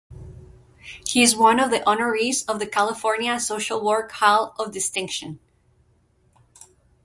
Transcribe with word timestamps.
He 1.05 1.21
is 1.21 1.35
one 1.35 1.59
of 1.59 1.69
the 1.69 1.81
honorees 1.81 2.43
of 2.49 2.57
the 2.57 2.65
California 2.65 3.39
Social 3.39 3.85
Work 3.85 4.13
Hall 4.13 4.55
of 4.57 4.71
Distinction. 4.71 5.39